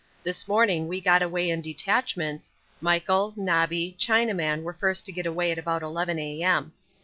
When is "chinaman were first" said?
3.99-5.05